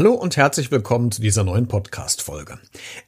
Hallo 0.00 0.14
und 0.14 0.38
herzlich 0.38 0.70
willkommen 0.70 1.12
zu 1.12 1.20
dieser 1.20 1.44
neuen 1.44 1.68
Podcast-Folge. 1.68 2.58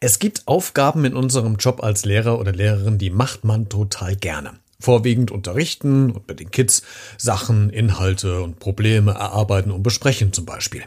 Es 0.00 0.18
gibt 0.18 0.46
Aufgaben 0.46 1.06
in 1.06 1.16
unserem 1.16 1.56
Job 1.56 1.82
als 1.82 2.04
Lehrer 2.04 2.38
oder 2.38 2.52
Lehrerin, 2.52 2.98
die 2.98 3.08
macht 3.08 3.44
man 3.44 3.70
total 3.70 4.14
gerne. 4.14 4.58
Vorwiegend 4.82 5.30
unterrichten 5.30 6.10
und 6.10 6.26
mit 6.28 6.40
den 6.40 6.50
Kids 6.50 6.82
Sachen, 7.16 7.70
Inhalte 7.70 8.42
und 8.42 8.58
Probleme 8.58 9.12
erarbeiten 9.12 9.70
und 9.70 9.82
besprechen 9.82 10.32
zum 10.32 10.44
Beispiel. 10.44 10.82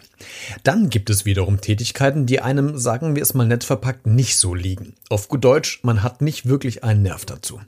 Dann 0.63 0.90
gibt 0.90 1.10
es 1.10 1.26
wiederum 1.26 1.62
Tätigkeiten, 1.62 2.26
die 2.26 2.42
einem, 2.42 2.78
sagen 2.78 3.16
wir 3.16 3.24
es 3.24 3.34
mal 3.34 3.47
nett 3.47 3.63
verpackt, 3.63 4.06
nicht 4.06 4.38
so 4.38 4.53
liegen. 4.53 4.94
Auf 5.10 5.29
gut 5.29 5.44
Deutsch, 5.44 5.79
man 5.84 6.03
hat 6.03 6.21
nicht 6.21 6.46
wirklich 6.46 6.84
einen 6.84 7.03
Nerv 7.03 7.26
dazu. 7.26 7.62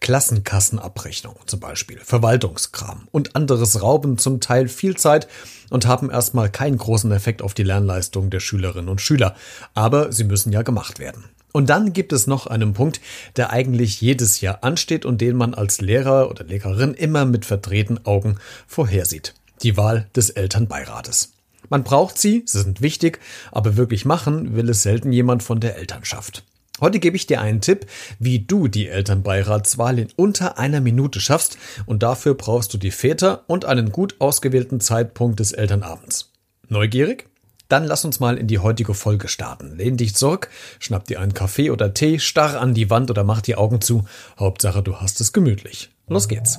Klassenkassenabrechnung 0.00 1.36
zum 1.46 1.60
Beispiel, 1.60 1.98
Verwaltungskram 2.02 3.06
und 3.12 3.36
anderes 3.36 3.80
rauben 3.80 4.18
zum 4.18 4.40
Teil 4.40 4.68
viel 4.68 4.96
Zeit 4.96 5.28
und 5.70 5.86
haben 5.86 6.10
erstmal 6.10 6.50
keinen 6.50 6.78
großen 6.78 7.12
Effekt 7.12 7.42
auf 7.42 7.54
die 7.54 7.62
Lernleistung 7.62 8.30
der 8.30 8.40
Schülerinnen 8.40 8.88
und 8.88 9.00
Schüler. 9.00 9.36
Aber 9.74 10.12
sie 10.12 10.24
müssen 10.24 10.52
ja 10.52 10.62
gemacht 10.62 10.98
werden. 10.98 11.24
Und 11.52 11.70
dann 11.70 11.92
gibt 11.92 12.12
es 12.12 12.26
noch 12.26 12.46
einen 12.46 12.74
Punkt, 12.74 13.00
der 13.36 13.50
eigentlich 13.50 14.00
jedes 14.00 14.40
Jahr 14.40 14.62
ansteht 14.62 15.04
und 15.04 15.20
den 15.20 15.36
man 15.36 15.54
als 15.54 15.80
Lehrer 15.80 16.30
oder 16.30 16.44
Lehrerin 16.44 16.94
immer 16.94 17.24
mit 17.24 17.44
verdrehten 17.44 18.04
Augen 18.04 18.36
vorhersieht. 18.66 19.34
Die 19.62 19.76
Wahl 19.76 20.06
des 20.14 20.30
Elternbeirates. 20.30 21.32
Man 21.70 21.84
braucht 21.84 22.18
sie, 22.18 22.42
sie 22.46 22.60
sind 22.60 22.80
wichtig, 22.80 23.18
aber 23.50 23.76
wirklich 23.76 24.04
machen 24.04 24.56
will 24.56 24.68
es 24.70 24.82
selten 24.82 25.12
jemand 25.12 25.42
von 25.42 25.60
der 25.60 25.76
Elternschaft. 25.76 26.44
Heute 26.80 27.00
gebe 27.00 27.16
ich 27.16 27.26
dir 27.26 27.40
einen 27.40 27.60
Tipp, 27.60 27.86
wie 28.20 28.38
du 28.38 28.68
die 28.68 28.86
Elternbeiratswahl 28.86 29.98
in 29.98 30.08
unter 30.14 30.58
einer 30.58 30.80
Minute 30.80 31.20
schaffst 31.20 31.58
und 31.86 32.04
dafür 32.04 32.34
brauchst 32.34 32.72
du 32.72 32.78
die 32.78 32.92
Väter 32.92 33.42
und 33.48 33.64
einen 33.64 33.90
gut 33.90 34.14
ausgewählten 34.20 34.80
Zeitpunkt 34.80 35.40
des 35.40 35.52
Elternabends. 35.52 36.30
Neugierig? 36.68 37.27
Dann 37.68 37.84
lass 37.84 38.06
uns 38.06 38.18
mal 38.18 38.38
in 38.38 38.46
die 38.46 38.60
heutige 38.60 38.94
Folge 38.94 39.28
starten. 39.28 39.76
Lehn 39.76 39.98
dich 39.98 40.14
zurück, 40.14 40.48
schnapp 40.78 41.04
dir 41.04 41.20
einen 41.20 41.34
Kaffee 41.34 41.70
oder 41.70 41.92
Tee, 41.92 42.18
starr 42.18 42.58
an 42.58 42.72
die 42.72 42.88
Wand 42.88 43.10
oder 43.10 43.24
mach 43.24 43.42
die 43.42 43.56
Augen 43.56 43.82
zu. 43.82 44.06
Hauptsache, 44.38 44.82
du 44.82 44.96
hast 44.96 45.20
es 45.20 45.34
gemütlich. 45.34 45.90
Los 46.06 46.28
geht's. 46.28 46.58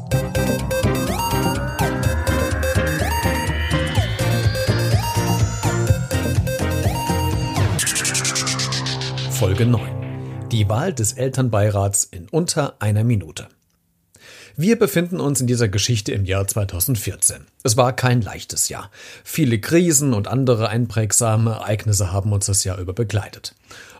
Folge 9.31 9.65
9. 9.65 10.49
Die 10.52 10.69
Wahl 10.69 10.93
des 10.93 11.13
Elternbeirats 11.13 12.03
in 12.03 12.27
unter 12.30 12.75
einer 12.80 13.03
Minute. 13.03 13.47
Wir 14.61 14.77
befinden 14.77 15.21
uns 15.21 15.39
in 15.39 15.47
dieser 15.47 15.69
Geschichte 15.69 16.11
im 16.11 16.25
Jahr 16.25 16.45
2014. 16.45 17.45
Es 17.63 17.77
war 17.77 17.95
kein 17.95 18.21
leichtes 18.21 18.67
Jahr. 18.67 18.91
Viele 19.23 19.61
Krisen 19.61 20.13
und 20.13 20.27
andere 20.27 20.67
einprägsame 20.67 21.52
Ereignisse 21.52 22.11
haben 22.11 22.33
uns 22.33 22.47
das 22.47 22.65
Jahr 22.65 22.77
über 22.77 22.91
begleitet. 22.91 23.55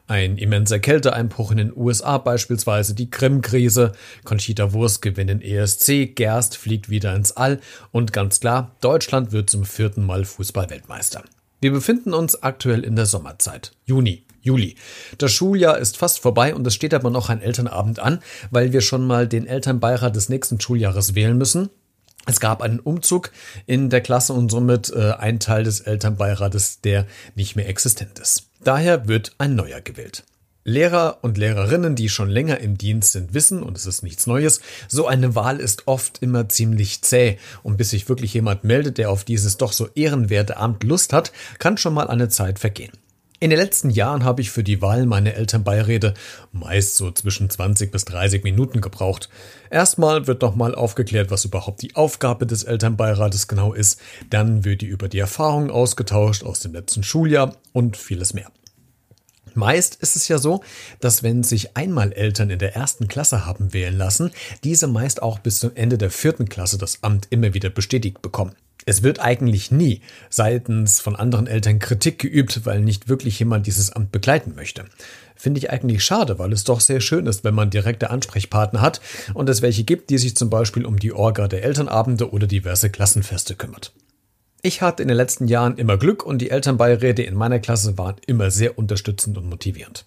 Ein 0.08 0.38
immenser 0.38 0.80
Kälteeinbruch 0.80 1.52
in 1.52 1.60
den 1.60 1.74
USA 1.74 2.18
beispielsweise, 2.18 2.94
die 2.94 3.10
Krim-Krise, 3.10 3.94
Conchita 4.26 4.74
Wurst 4.74 5.02
gewinnt 5.02 5.30
den 5.30 5.42
ESC, 5.42 6.14
Gerst 6.14 6.58
fliegt 6.58 6.90
wieder 6.90 7.16
ins 7.16 7.32
All 7.32 7.62
und 7.94 8.12
ganz 8.12 8.42
klar, 8.42 8.76
Deutschland 8.82 9.32
wird 9.32 9.50
zum 9.50 9.64
vierten 9.64 10.06
Mal 10.06 10.26
Fußballweltmeister. 10.26 11.24
Wir 11.62 11.72
befinden 11.72 12.14
uns 12.14 12.44
aktuell 12.44 12.84
in 12.84 12.98
der 12.98 13.06
Sommerzeit, 13.06 13.72
Juni. 13.86 14.26
Juli. 14.42 14.76
Das 15.18 15.32
Schuljahr 15.32 15.78
ist 15.78 15.98
fast 15.98 16.20
vorbei 16.20 16.56
und 16.56 16.66
es 16.68 16.76
steht 16.76 16.94
aber 16.94 17.10
noch 17.10 17.30
ein 17.30 17.42
Elternabend 17.42 18.00
an, 18.00 18.20
weil 18.52 18.74
wir 18.74 18.82
schon 18.82 19.06
mal 19.06 19.28
den 19.28 19.48
Elternbeirat 19.48 20.16
des 20.16 20.30
nächsten 20.30 20.60
Schuljahres 20.60 21.16
wählen 21.16 21.38
müssen. 21.38 21.70
Es 22.26 22.40
gab 22.40 22.62
einen 22.62 22.80
Umzug 22.80 23.32
in 23.66 23.90
der 23.90 24.02
Klasse 24.02 24.34
und 24.34 24.52
somit 24.52 24.92
äh, 24.92 25.14
ein 25.18 25.40
Teil 25.40 25.64
des 25.64 25.82
Elternbeirates, 25.82 26.82
der 26.82 27.08
nicht 27.36 27.56
mehr 27.56 27.68
existent 27.68 28.20
ist. 28.20 28.50
Daher 28.64 29.08
wird 29.08 29.34
ein 29.38 29.56
neuer 29.56 29.82
gewählt. 29.82 30.26
Lehrer 30.66 31.20
und 31.22 31.38
Lehrerinnen, 31.38 31.96
die 31.96 32.10
schon 32.10 32.30
länger 32.30 32.60
im 32.60 32.78
Dienst 32.78 33.14
sind, 33.14 33.34
wissen, 33.34 33.64
und 33.64 33.78
es 33.78 33.86
ist 33.86 34.04
nichts 34.04 34.28
Neues, 34.28 34.62
so 34.88 35.08
eine 35.08 35.34
Wahl 35.34 35.60
ist 35.60 35.88
oft 35.88 36.22
immer 36.22 36.50
ziemlich 36.50 37.02
zäh. 37.02 37.38
Und 37.64 37.78
bis 37.78 37.92
sich 37.92 38.08
wirklich 38.10 38.34
jemand 38.34 38.64
meldet, 38.64 38.98
der 38.98 39.10
auf 39.10 39.24
dieses 39.24 39.58
doch 39.58 39.72
so 39.72 39.88
ehrenwerte 39.96 40.58
Amt 40.58 40.84
Lust 40.84 41.14
hat, 41.14 41.32
kann 41.58 41.78
schon 41.78 41.94
mal 41.94 42.08
eine 42.08 42.30
Zeit 42.30 42.60
vergehen. 42.60 42.92
In 43.42 43.52
den 43.52 43.60
letzten 43.60 43.90
Jahren 43.90 44.26
habe 44.26 44.42
ich 44.42 44.52
für 44.52 44.66
die 44.66 44.82
Wahl 44.82 45.06
meine 45.06 45.34
Elternbeirede 45.34 46.14
meist 46.52 46.98
so 46.98 47.10
zwischen 47.10 47.50
20 47.50 47.90
bis 47.90 48.04
30 48.04 48.44
Minuten 48.44 48.82
gebraucht. 48.82 49.30
Erstmal 49.70 50.28
wird 50.28 50.42
nochmal 50.42 50.76
aufgeklärt, 50.76 51.32
was 51.32 51.46
überhaupt 51.46 51.82
die 51.82 51.96
Aufgabe 51.96 52.46
des 52.46 52.66
Elternbeirates 52.66 53.48
genau 53.48 53.72
ist, 53.72 54.02
dann 54.30 54.66
wird 54.66 54.82
die 54.82 54.88
über 54.88 55.08
die 55.08 55.20
Erfahrungen 55.20 55.72
ausgetauscht 55.72 56.44
aus 56.44 56.60
dem 56.60 56.74
letzten 56.74 57.02
Schuljahr 57.02 57.56
und 57.72 57.96
vieles 57.96 58.34
mehr. 58.34 58.52
Meist 59.54 59.96
ist 59.96 60.18
es 60.18 60.28
ja 60.28 60.38
so, 60.38 60.62
dass 61.00 61.24
wenn 61.24 61.44
sich 61.44 61.78
einmal 61.78 62.12
Eltern 62.12 62.50
in 62.50 62.60
der 62.60 62.76
ersten 62.76 63.08
Klasse 63.08 63.46
haben 63.46 63.72
wählen 63.74 63.98
lassen, 63.98 64.32
diese 64.66 64.88
meist 64.88 65.22
auch 65.22 65.40
bis 65.40 65.60
zum 65.60 65.72
Ende 65.76 65.98
der 65.98 66.12
vierten 66.12 66.50
Klasse 66.50 66.78
das 66.78 67.04
Amt 67.04 67.28
immer 67.30 67.54
wieder 67.54 67.70
bestätigt 67.70 68.22
bekommen. 68.22 68.56
Es 68.90 69.04
wird 69.04 69.20
eigentlich 69.20 69.70
nie 69.70 70.02
seitens 70.32 71.00
von 71.00 71.16
anderen 71.16 71.46
Eltern 71.46 71.78
Kritik 71.78 72.18
geübt, 72.18 72.66
weil 72.66 72.82
nicht 72.82 73.08
wirklich 73.08 73.38
jemand 73.38 73.68
dieses 73.68 73.92
Amt 73.92 74.12
begleiten 74.12 74.56
möchte. 74.56 74.84
Finde 75.36 75.60
ich 75.60 75.70
eigentlich 75.70 76.04
schade, 76.04 76.40
weil 76.40 76.52
es 76.54 76.64
doch 76.64 76.80
sehr 76.80 77.00
schön 77.00 77.28
ist, 77.28 77.44
wenn 77.44 77.54
man 77.54 77.70
direkte 77.70 78.10
Ansprechpartner 78.10 78.82
hat 78.82 79.00
und 79.36 79.48
es 79.48 79.62
welche 79.62 79.84
gibt, 79.84 80.10
die 80.10 80.18
sich 80.18 80.36
zum 80.36 80.50
Beispiel 80.50 80.88
um 80.88 80.98
die 80.98 81.14
Orga 81.14 81.48
der 81.48 81.62
Elternabende 81.66 82.32
oder 82.32 82.48
diverse 82.48 82.90
Klassenfeste 82.90 83.54
kümmert. 83.54 83.94
Ich 84.62 84.82
hatte 84.82 85.02
in 85.02 85.08
den 85.08 85.16
letzten 85.16 85.48
Jahren 85.48 85.78
immer 85.78 85.98
Glück 85.98 86.26
und 86.26 86.40
die 86.40 86.50
Elternbeiräte 86.50 87.24
in 87.24 87.36
meiner 87.36 87.60
Klasse 87.60 87.98
waren 87.98 88.18
immer 88.28 88.52
sehr 88.52 88.78
unterstützend 88.78 89.38
und 89.38 89.50
motivierend. 89.50 90.06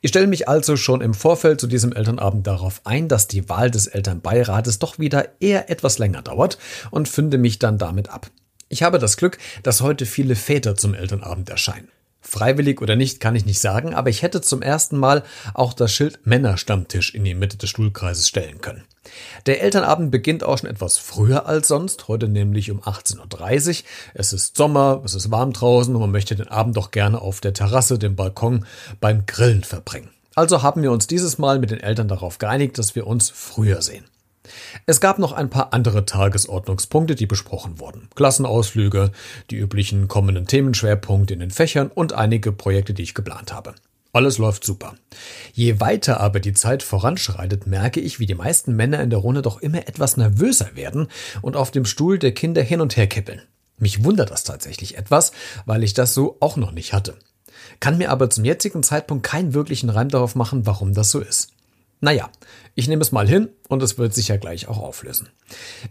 Ich 0.00 0.10
stelle 0.10 0.28
mich 0.28 0.48
also 0.48 0.76
schon 0.76 1.00
im 1.00 1.14
Vorfeld 1.14 1.60
zu 1.60 1.66
diesem 1.66 1.92
Elternabend 1.92 2.46
darauf 2.46 2.80
ein, 2.84 3.08
dass 3.08 3.26
die 3.26 3.48
Wahl 3.48 3.72
des 3.72 3.88
Elternbeirates 3.88 4.78
doch 4.78 5.00
wieder 5.00 5.30
eher 5.40 5.68
etwas 5.68 5.98
länger 5.98 6.22
dauert 6.22 6.58
und 6.92 7.08
finde 7.08 7.38
mich 7.38 7.58
dann 7.58 7.76
damit 7.76 8.08
ab. 8.08 8.30
Ich 8.68 8.84
habe 8.84 9.00
das 9.00 9.16
Glück, 9.16 9.38
dass 9.64 9.80
heute 9.80 10.06
viele 10.06 10.36
Väter 10.36 10.76
zum 10.76 10.94
Elternabend 10.94 11.50
erscheinen. 11.50 11.88
Freiwillig 12.20 12.80
oder 12.80 12.94
nicht, 12.94 13.18
kann 13.18 13.34
ich 13.34 13.46
nicht 13.46 13.60
sagen, 13.60 13.94
aber 13.94 14.10
ich 14.10 14.22
hätte 14.22 14.42
zum 14.42 14.62
ersten 14.62 14.96
Mal 14.96 15.24
auch 15.54 15.72
das 15.72 15.92
Schild 15.92 16.24
Männerstammtisch 16.24 17.14
in 17.14 17.24
die 17.24 17.34
Mitte 17.34 17.56
des 17.56 17.70
Stuhlkreises 17.70 18.28
stellen 18.28 18.60
können. 18.60 18.84
Der 19.46 19.62
Elternabend 19.62 20.10
beginnt 20.10 20.44
auch 20.44 20.58
schon 20.58 20.70
etwas 20.70 20.98
früher 20.98 21.46
als 21.46 21.68
sonst, 21.68 22.08
heute 22.08 22.28
nämlich 22.28 22.70
um 22.70 22.80
18.30 22.80 23.80
Uhr. 23.80 23.84
Es 24.14 24.32
ist 24.32 24.56
Sommer, 24.56 25.02
es 25.04 25.14
ist 25.14 25.30
warm 25.30 25.52
draußen 25.52 25.94
und 25.94 26.00
man 26.00 26.10
möchte 26.10 26.36
den 26.36 26.48
Abend 26.48 26.76
doch 26.76 26.90
gerne 26.90 27.20
auf 27.20 27.40
der 27.40 27.54
Terrasse, 27.54 27.98
dem 27.98 28.16
Balkon, 28.16 28.66
beim 29.00 29.26
Grillen 29.26 29.64
verbringen. 29.64 30.10
Also 30.34 30.62
haben 30.62 30.82
wir 30.82 30.92
uns 30.92 31.06
dieses 31.06 31.38
Mal 31.38 31.58
mit 31.58 31.70
den 31.70 31.80
Eltern 31.80 32.08
darauf 32.08 32.38
geeinigt, 32.38 32.78
dass 32.78 32.94
wir 32.94 33.06
uns 33.06 33.30
früher 33.30 33.82
sehen. 33.82 34.04
Es 34.86 35.00
gab 35.00 35.18
noch 35.18 35.32
ein 35.32 35.50
paar 35.50 35.72
andere 35.72 36.06
Tagesordnungspunkte, 36.06 37.14
die 37.14 37.26
besprochen 37.26 37.80
wurden. 37.80 38.08
Klassenausflüge, 38.14 39.10
die 39.50 39.56
üblichen 39.56 40.08
kommenden 40.08 40.46
Themenschwerpunkte 40.46 41.34
in 41.34 41.40
den 41.40 41.50
Fächern 41.50 41.90
und 41.92 42.12
einige 42.12 42.52
Projekte, 42.52 42.94
die 42.94 43.02
ich 43.02 43.14
geplant 43.14 43.52
habe. 43.52 43.74
Alles 44.18 44.38
läuft 44.38 44.64
super. 44.64 44.96
Je 45.52 45.78
weiter 45.78 46.18
aber 46.18 46.40
die 46.40 46.52
Zeit 46.52 46.82
voranschreitet, 46.82 47.68
merke 47.68 48.00
ich, 48.00 48.18
wie 48.18 48.26
die 48.26 48.34
meisten 48.34 48.74
Männer 48.74 49.00
in 49.00 49.10
der 49.10 49.20
Runde 49.20 49.42
doch 49.42 49.62
immer 49.62 49.86
etwas 49.86 50.16
nervöser 50.16 50.74
werden 50.74 51.06
und 51.40 51.54
auf 51.54 51.70
dem 51.70 51.84
Stuhl 51.84 52.18
der 52.18 52.32
Kinder 52.34 52.60
hin 52.60 52.80
und 52.80 52.96
her 52.96 53.06
kippeln. 53.06 53.42
Mich 53.78 54.02
wundert 54.02 54.32
das 54.32 54.42
tatsächlich 54.42 54.98
etwas, 54.98 55.30
weil 55.66 55.84
ich 55.84 55.94
das 55.94 56.14
so 56.14 56.36
auch 56.40 56.56
noch 56.56 56.72
nicht 56.72 56.92
hatte. 56.92 57.14
Kann 57.78 57.96
mir 57.96 58.10
aber 58.10 58.28
zum 58.28 58.44
jetzigen 58.44 58.82
Zeitpunkt 58.82 59.24
keinen 59.24 59.54
wirklichen 59.54 59.88
Reim 59.88 60.08
darauf 60.08 60.34
machen, 60.34 60.66
warum 60.66 60.94
das 60.94 61.12
so 61.12 61.20
ist. 61.20 61.50
Naja, 62.00 62.28
ich 62.74 62.88
nehme 62.88 63.02
es 63.02 63.12
mal 63.12 63.28
hin 63.28 63.50
und 63.68 63.84
es 63.84 63.98
wird 63.98 64.14
sich 64.14 64.26
ja 64.26 64.36
gleich 64.36 64.66
auch 64.66 64.78
auflösen. 64.78 65.28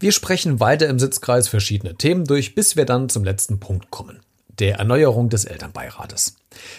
Wir 0.01 0.11
sprechen 0.11 0.59
weiter 0.59 0.89
im 0.89 0.99
Sitzkreis 0.99 1.47
verschiedene 1.47 1.95
Themen 1.95 2.25
durch, 2.25 2.55
bis 2.55 2.75
wir 2.75 2.83
dann 2.83 3.07
zum 3.07 3.23
letzten 3.23 3.61
Punkt 3.61 3.89
kommen 3.89 4.19
der 4.59 4.77
Erneuerung 4.77 5.29
des 5.29 5.45
Elternbeirates. 5.45 6.35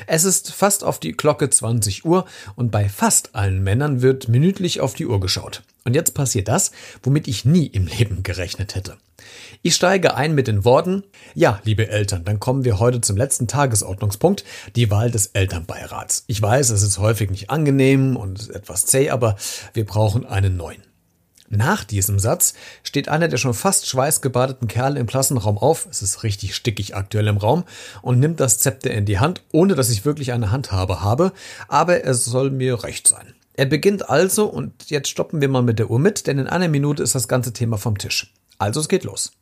Es 0.06 0.24
ist 0.24 0.52
fast 0.52 0.84
auf 0.84 0.98
die 0.98 1.12
Glocke 1.12 1.50
20 1.50 2.04
Uhr 2.04 2.24
und 2.56 2.70
bei 2.70 2.88
fast 2.88 3.34
allen 3.34 3.62
Männern 3.62 4.02
wird 4.02 4.28
minütlich 4.28 4.80
auf 4.80 4.94
die 4.94 5.06
Uhr 5.06 5.20
geschaut. 5.20 5.62
Und 5.84 5.94
jetzt 5.94 6.14
passiert 6.14 6.48
das, 6.48 6.72
womit 7.02 7.28
ich 7.28 7.44
nie 7.44 7.66
im 7.66 7.86
Leben 7.86 8.22
gerechnet 8.22 8.74
hätte. 8.74 8.96
Ich 9.62 9.74
steige 9.74 10.14
ein 10.14 10.34
mit 10.34 10.46
den 10.46 10.64
Worten, 10.64 11.02
ja, 11.34 11.60
liebe 11.64 11.88
Eltern, 11.88 12.24
dann 12.24 12.38
kommen 12.38 12.64
wir 12.64 12.78
heute 12.78 13.00
zum 13.00 13.16
letzten 13.16 13.48
Tagesordnungspunkt, 13.48 14.44
die 14.76 14.90
Wahl 14.90 15.10
des 15.10 15.28
Elternbeirats. 15.28 16.24
Ich 16.26 16.40
weiß, 16.40 16.70
es 16.70 16.82
ist 16.82 16.98
häufig 16.98 17.30
nicht 17.30 17.50
angenehm 17.50 18.16
und 18.16 18.50
etwas 18.50 18.86
zäh, 18.86 19.10
aber 19.10 19.36
wir 19.74 19.84
brauchen 19.84 20.26
einen 20.26 20.56
neuen. 20.56 20.87
Nach 21.50 21.82
diesem 21.84 22.18
Satz 22.18 22.52
steht 22.82 23.08
einer 23.08 23.28
der 23.28 23.38
schon 23.38 23.54
fast 23.54 23.86
schweißgebadeten 23.86 24.68
Kerle 24.68 25.00
im 25.00 25.06
Klassenraum 25.06 25.56
auf, 25.56 25.86
es 25.90 26.02
ist 26.02 26.22
richtig 26.22 26.54
stickig 26.54 26.94
aktuell 26.94 27.26
im 27.26 27.38
Raum, 27.38 27.64
und 28.02 28.20
nimmt 28.20 28.40
das 28.40 28.58
Zepter 28.58 28.90
in 28.90 29.06
die 29.06 29.18
Hand, 29.18 29.42
ohne 29.50 29.74
dass 29.74 29.88
ich 29.88 30.04
wirklich 30.04 30.32
eine 30.32 30.50
Handhabe 30.50 31.00
habe, 31.00 31.32
aber 31.68 32.04
es 32.04 32.24
soll 32.24 32.50
mir 32.50 32.84
recht 32.84 33.08
sein. 33.08 33.34
Er 33.54 33.66
beginnt 33.66 34.08
also, 34.08 34.46
und 34.46 34.90
jetzt 34.90 35.08
stoppen 35.08 35.40
wir 35.40 35.48
mal 35.48 35.62
mit 35.62 35.78
der 35.78 35.90
Uhr 35.90 35.98
mit, 35.98 36.26
denn 36.26 36.38
in 36.38 36.46
einer 36.46 36.68
Minute 36.68 37.02
ist 37.02 37.14
das 37.14 37.28
ganze 37.28 37.52
Thema 37.52 37.78
vom 37.78 37.96
Tisch. 37.96 38.32
Also 38.58 38.80
es 38.80 38.88
geht 38.88 39.04
los. 39.04 39.32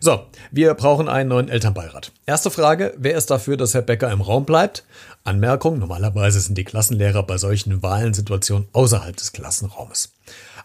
So, 0.00 0.26
wir 0.50 0.74
brauchen 0.74 1.08
einen 1.08 1.30
neuen 1.30 1.48
Elternbeirat. 1.48 2.12
Erste 2.26 2.50
Frage, 2.50 2.92
wer 2.98 3.16
ist 3.16 3.30
dafür, 3.30 3.56
dass 3.56 3.72
Herr 3.72 3.82
Becker 3.82 4.10
im 4.10 4.20
Raum 4.20 4.44
bleibt? 4.44 4.84
Anmerkung, 5.24 5.78
normalerweise 5.78 6.40
sind 6.40 6.58
die 6.58 6.64
Klassenlehrer 6.64 7.22
bei 7.22 7.38
solchen 7.38 7.82
Wahlensituationen 7.82 8.68
außerhalb 8.72 9.16
des 9.16 9.32
Klassenraumes. 9.32 10.12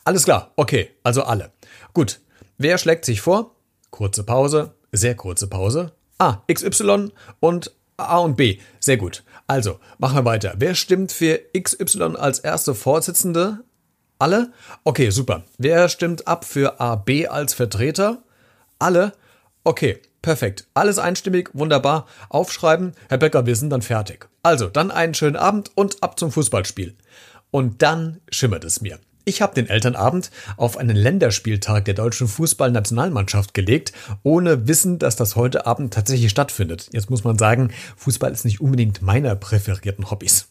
Alles 0.08 0.24
klar, 0.24 0.54
okay, 0.56 0.92
also 1.04 1.24
alle. 1.24 1.52
Gut, 1.94 2.22
wer 2.58 2.78
schlägt 2.78 3.04
sich 3.04 3.20
vor? 3.20 3.58
Kurze 3.92 4.24
Pause, 4.24 4.74
sehr 4.94 5.16
kurze 5.16 5.48
Pause. 5.48 5.92
Ah, 6.18 6.44
XY 6.50 7.12
und 7.42 7.76
A 7.98 8.20
und 8.20 8.38
B. 8.38 8.60
Sehr 8.80 8.96
gut. 8.96 9.26
Also, 9.48 9.82
machen 9.98 10.16
wir 10.16 10.24
weiter. 10.24 10.54
Wer 10.60 10.76
stimmt 10.76 11.12
für 11.12 11.42
XY 11.52 12.16
als 12.16 12.40
erste 12.40 12.74
Vorsitzende? 12.74 13.66
Alle? 14.18 14.54
Okay, 14.86 15.10
super. 15.10 15.44
Wer 15.58 15.90
stimmt 15.90 16.26
ab 16.26 16.46
für 16.46 16.80
AB 16.80 17.28
als 17.28 17.54
Vertreter? 17.54 18.24
Alle? 18.80 19.12
Okay, 19.66 20.02
perfekt. 20.22 20.68
Alles 20.74 21.00
einstimmig, 21.00 21.50
wunderbar. 21.52 22.08
Aufschreiben. 22.30 22.94
Herr 23.10 23.18
Becker, 23.18 23.46
wir 23.46 23.58
sind 23.58 23.72
dann 23.72 23.82
fertig. 23.82 24.30
Also, 24.42 24.70
dann 24.70 24.90
einen 24.90 25.16
schönen 25.16 25.36
Abend 25.36 25.72
und 25.76 26.02
ab 26.02 26.18
zum 26.18 26.32
Fußballspiel. 26.32 26.96
Und 27.52 27.82
dann 27.82 28.22
schimmert 28.30 28.64
es 28.64 28.80
mir. 28.80 29.00
Ich 29.28 29.42
habe 29.42 29.54
den 29.54 29.68
Elternabend 29.68 30.32
auf 30.56 30.78
einen 30.78 30.96
Länderspieltag 30.96 31.84
der 31.84 31.96
deutschen 31.96 32.30
Fußballnationalmannschaft 32.30 33.54
gelegt, 33.54 33.92
ohne 34.24 34.70
Wissen, 34.70 35.00
dass 35.00 35.18
das 35.18 35.36
heute 35.36 35.66
Abend 35.66 35.94
tatsächlich 35.94 36.32
stattfindet. 36.32 36.88
Jetzt 36.94 37.10
muss 37.10 37.26
man 37.26 37.38
sagen, 37.38 37.72
Fußball 37.98 38.32
ist 38.32 38.46
nicht 38.46 38.62
unbedingt 38.62 39.02
meiner 39.02 39.36
präferierten 39.36 40.10
Hobbys. 40.10 40.48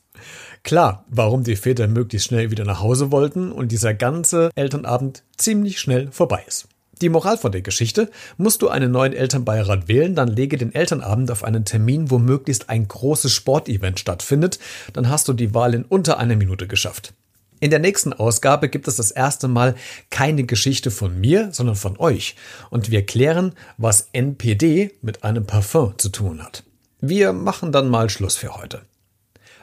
Klar, 0.63 1.07
warum 1.09 1.43
die 1.43 1.57
Väter 1.57 1.89
möglichst 1.89 2.29
schnell 2.29 2.51
wieder 2.51 2.67
nach 2.67 2.81
Hause 2.81 3.11
wollten 3.11 3.51
und 3.51 3.73
dieser 3.73 3.95
ganze 3.95 4.51
Elternabend 4.55 5.23
ziemlich 5.39 5.81
schnell 5.81 6.13
vorbei 6.13 6.45
ist. 6.47 6.69
Die 7.01 7.09
Moral 7.09 7.39
von 7.39 7.53
der 7.53 7.63
Geschichte, 7.63 8.11
musst 8.37 8.61
du 8.61 8.69
einen 8.69 8.93
neuen 8.93 9.15
Elternbeirat 9.15 9.89
wählen, 9.89 10.15
dann 10.15 10.29
lege 10.29 10.59
den 10.59 10.75
Elternabend 10.75 11.31
auf 11.31 11.45
einen 11.45 11.65
Termin, 11.65 12.11
wo 12.11 12.19
möglichst 12.19 12.69
ein 12.69 12.87
großes 12.87 13.33
Sportevent 13.33 14.01
stattfindet, 14.01 14.59
dann 14.93 15.09
hast 15.09 15.29
du 15.29 15.33
die 15.33 15.55
Wahl 15.55 15.73
in 15.73 15.85
unter 15.87 16.19
einer 16.19 16.37
Minute 16.37 16.67
geschafft. 16.67 17.15
In 17.59 17.71
der 17.71 17.79
nächsten 17.79 18.13
Ausgabe 18.13 18.69
gibt 18.69 18.87
es 18.87 18.97
das 18.97 19.11
erste 19.11 19.49
Mal 19.49 19.77
keine 20.11 20.45
Geschichte 20.45 20.91
von 20.91 21.19
mir, 21.19 21.49
sondern 21.53 21.77
von 21.77 21.99
euch. 21.99 22.37
Und 22.71 22.91
wir 22.91 23.07
klären, 23.07 23.55
was 23.79 24.09
NPD 24.13 24.93
mit 25.01 25.25
einem 25.25 25.47
Parfum 25.47 25.99
zu 25.99 26.11
tun 26.11 26.43
hat. 26.43 26.65
Wir 27.01 27.33
machen 27.33 27.73
dann 27.73 27.89
mal 27.89 28.11
Schluss 28.11 28.37
für 28.37 28.57
heute. 28.57 28.83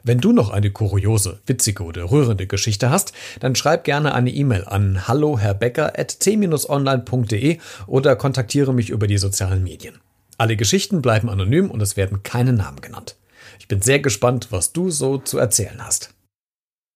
Wenn 0.06 0.20
du 0.20 0.34
noch 0.34 0.50
eine 0.50 0.72
kuriose, 0.72 1.40
witzige 1.46 1.84
oder 1.84 2.12
rührende 2.12 2.46
Geschichte 2.46 2.90
hast, 2.90 3.14
dann 3.40 3.56
schreib 3.56 3.86
gerne 3.86 4.14
eine 4.14 4.32
E-Mail 4.32 4.66
an 4.66 5.08
halloherbecker.t-online.de 5.08 7.60
oder 7.88 8.18
kontaktiere 8.18 8.74
mich 8.74 8.90
über 8.90 9.08
die 9.08 9.18
sozialen 9.18 9.64
Medien. 9.64 10.02
Alle 10.38 10.58
Geschichten 10.58 11.02
bleiben 11.02 11.30
anonym 11.30 11.72
und 11.72 11.82
es 11.82 11.96
werden 11.96 12.22
keine 12.24 12.52
Namen 12.52 12.82
genannt. 12.82 13.16
Ich 13.60 13.70
bin 13.70 13.82
sehr 13.82 14.00
gespannt, 14.00 14.48
was 14.50 14.74
du 14.74 14.90
so 14.90 15.20
zu 15.20 15.38
erzählen 15.38 15.80
hast. 15.80 16.14